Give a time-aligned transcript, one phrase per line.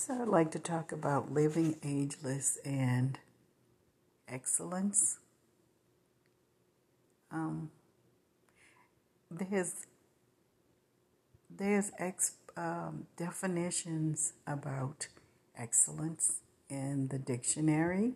[0.00, 3.18] So, I'd like to talk about living ageless and
[4.28, 5.18] excellence.
[7.32, 7.72] Um,
[9.28, 9.86] there's
[11.50, 15.08] there's ex, um, definitions about
[15.56, 18.12] excellence in the dictionary,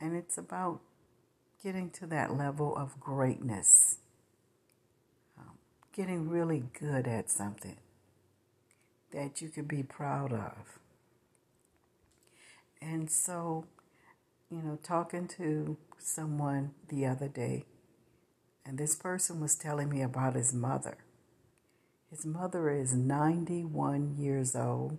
[0.00, 0.80] and it's about
[1.62, 3.98] getting to that level of greatness,
[5.38, 5.58] um,
[5.92, 7.76] getting really good at something
[9.12, 10.78] that you could be proud of.
[12.80, 13.66] And so,
[14.50, 17.64] you know, talking to someone the other day,
[18.64, 20.98] and this person was telling me about his mother.
[22.10, 24.98] His mother is 91 years old,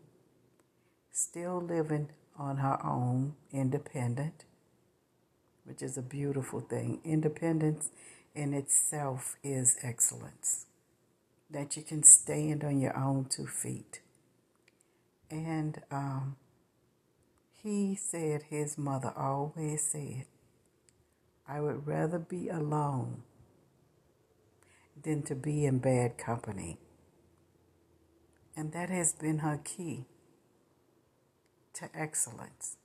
[1.11, 4.45] still living on her own, independent,
[5.63, 6.99] which is a beautiful thing.
[7.03, 7.89] Independence
[8.35, 10.65] in itself is excellence,
[11.49, 14.01] that you can stand on your own two feet.
[15.29, 16.35] And um,
[17.51, 20.25] he said his mother always said,
[21.47, 23.23] I would rather be alone
[25.01, 26.77] than to be in bad company.
[28.55, 30.05] And that has been her key
[31.75, 32.77] to excellence.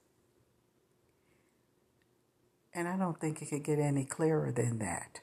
[2.75, 5.21] And I don't think it could get any clearer than that.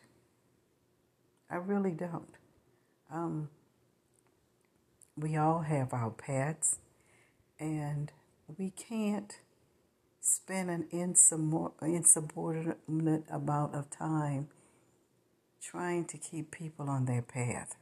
[1.49, 2.29] I really don't.
[3.11, 3.49] Um,
[5.17, 6.77] we all have our pets
[7.59, 8.11] and
[8.57, 9.39] we can't
[10.21, 10.87] spend an
[11.81, 14.49] insubordinate amount of time
[15.61, 17.75] trying to keep people on their path.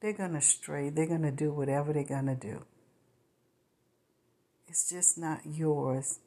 [0.00, 2.64] They're going to stray, they're going to do whatever they're going to do.
[4.66, 6.20] It's just not yours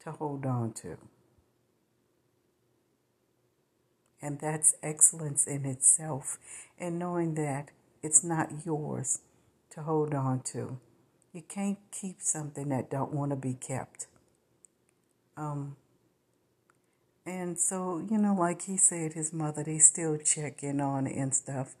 [0.00, 0.96] to hold on to.
[4.20, 6.38] And that's excellence in itself,
[6.78, 7.70] and knowing that
[8.02, 9.20] it's not yours
[9.70, 10.78] to hold on to.
[11.32, 14.06] You can't keep something that don't want to be kept.
[15.36, 15.76] Um,
[17.24, 21.34] and so, you know, like he said, his mother, they still check in on and
[21.34, 21.74] stuff,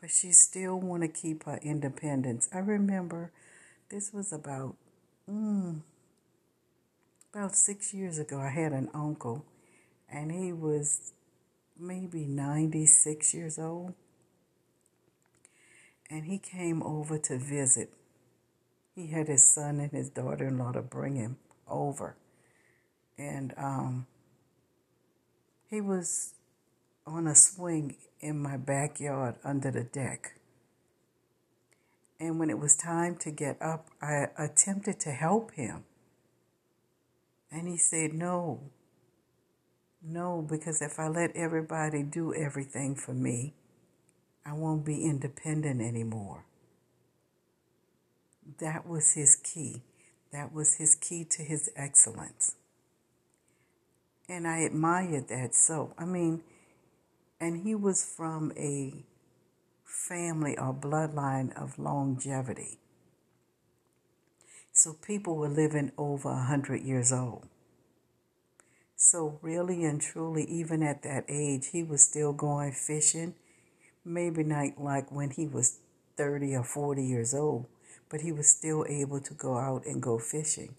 [0.00, 2.48] but she still want to keep her independence.
[2.52, 3.30] I remember
[3.88, 4.76] this was about,
[5.30, 5.80] mm,
[7.32, 8.40] about six years ago.
[8.40, 9.44] I had an uncle,
[10.12, 11.12] and he was
[11.80, 13.94] maybe 96 years old
[16.10, 17.92] and he came over to visit.
[18.94, 22.16] He had his son and his daughter in law to bring him over.
[23.16, 24.06] And um,
[25.68, 26.34] he was
[27.06, 30.34] on a swing in my backyard under the deck.
[32.18, 35.84] And when it was time to get up, I attempted to help him.
[37.52, 38.70] And he said, No,
[40.02, 43.54] no, because if I let everybody do everything for me,
[44.44, 46.44] I won't be independent anymore.
[48.58, 49.82] That was his key.
[50.32, 52.56] That was his key to his excellence.
[54.28, 55.92] And I admired that so.
[55.98, 56.42] I mean,
[57.40, 59.04] and he was from a
[59.84, 62.78] family or bloodline of longevity.
[64.72, 67.48] So people were living over a hundred years old.
[69.10, 73.34] So really and truly, even at that age, he was still going fishing
[74.04, 75.80] maybe not like when he was
[76.16, 77.66] 30 or 40 years old,
[78.08, 80.76] but he was still able to go out and go fishing.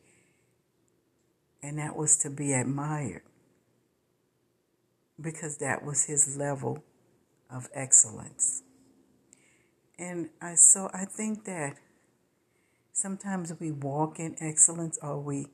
[1.62, 3.24] And that was to be admired
[5.20, 6.86] because that was his level
[7.54, 8.64] of excellence.
[10.00, 11.76] And I so I think that
[12.94, 15.48] sometimes we walk in excellence or we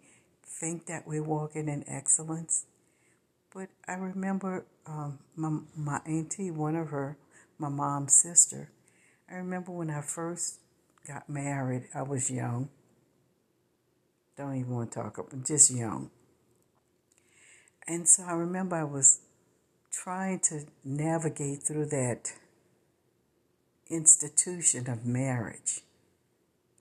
[0.47, 2.65] think that we're walking in excellence.
[3.53, 7.17] But I remember um, my, my auntie, one of her
[7.59, 8.69] my mom's sister.
[9.29, 10.59] I remember when I first
[11.07, 12.69] got married, I was young.
[14.37, 16.11] Don't even want to talk about just young.
[17.87, 19.21] And so I remember I was
[19.91, 22.33] trying to navigate through that
[23.89, 25.81] institution of marriage.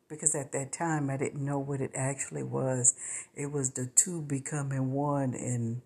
[0.08, 2.94] Because at that time I didn't know what it actually was.
[3.34, 5.82] It was the two becoming one and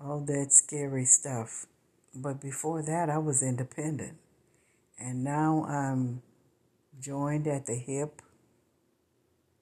[0.00, 1.66] all that scary stuff.
[2.14, 4.16] But before that, I was independent.
[4.98, 6.22] And now I'm
[7.00, 8.22] joined at the hip.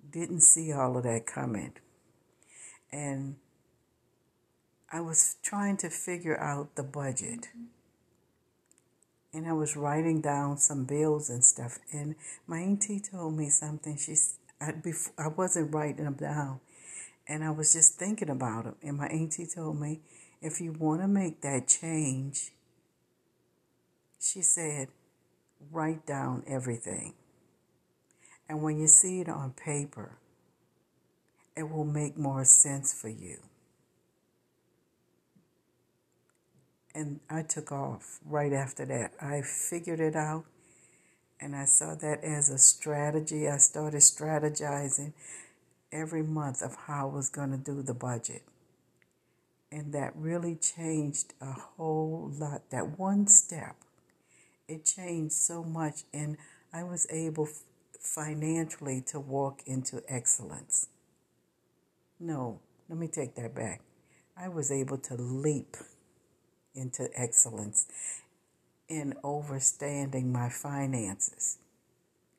[0.08, 1.72] Didn't see all of that coming.
[2.92, 3.36] And
[4.90, 7.48] I was trying to figure out the budget.
[9.36, 11.78] And I was writing down some bills and stuff.
[11.92, 12.14] And
[12.46, 13.98] my auntie told me something.
[13.98, 14.16] She,
[14.58, 16.60] I, before, I wasn't writing them down.
[17.28, 18.76] And I was just thinking about them.
[18.82, 20.00] And my auntie told me,
[20.40, 22.52] if you want to make that change,
[24.18, 24.88] she said,
[25.70, 27.12] write down everything.
[28.48, 30.16] And when you see it on paper,
[31.54, 33.36] it will make more sense for you.
[36.96, 39.12] And I took off right after that.
[39.20, 40.46] I figured it out
[41.38, 43.46] and I saw that as a strategy.
[43.46, 45.12] I started strategizing
[45.92, 48.44] every month of how I was going to do the budget.
[49.70, 52.70] And that really changed a whole lot.
[52.70, 53.76] That one step,
[54.66, 56.04] it changed so much.
[56.14, 56.38] And
[56.72, 57.50] I was able
[58.00, 60.88] financially to walk into excellence.
[62.18, 63.82] No, let me take that back.
[64.34, 65.76] I was able to leap
[66.76, 67.86] into excellence
[68.88, 71.58] in overstanding my finances.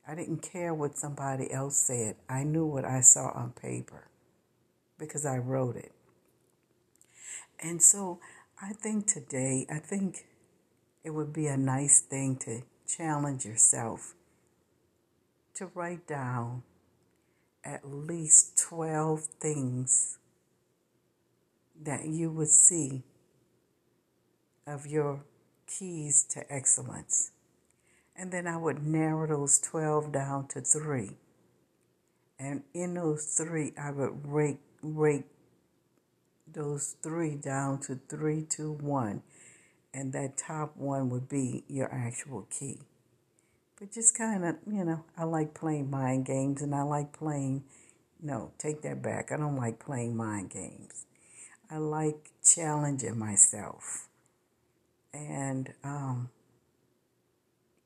[0.08, 2.16] I didn't care what somebody else said.
[2.30, 4.08] I knew what I saw on paper
[4.98, 5.92] because I wrote it.
[7.60, 8.20] And so
[8.62, 10.26] I think today, I think
[11.04, 14.14] it would be a nice thing to challenge yourself
[15.56, 16.64] to write down
[17.64, 20.18] at least 12 things
[21.84, 23.04] that you would see
[24.68, 25.22] of your
[25.66, 27.32] keys to excellence.
[28.16, 31.12] And then I would narrow those 12 down to three.
[32.38, 35.26] And in those three, I would rate, rate
[36.52, 39.24] those three down to three, two, one.
[39.94, 42.80] And that top one would be your actual key.
[43.80, 47.64] But just kind of, you know, I like playing mind games and I like playing,
[48.22, 49.32] no, take that back.
[49.32, 51.06] I don't like playing mind games.
[51.70, 54.08] I like challenging myself
[55.18, 56.30] and um,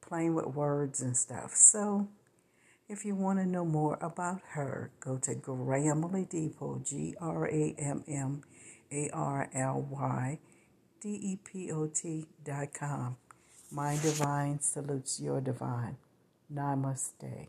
[0.02, 1.56] playing with words and stuff.
[1.56, 2.10] So,
[2.90, 7.76] if you want to know more about her, go to Grammarly Depot, G R A
[7.80, 8.42] M M
[8.92, 10.40] A R L Y
[11.02, 13.16] D E P O T dot com.
[13.72, 15.96] My divine salutes your divine.
[16.54, 17.48] Namaste.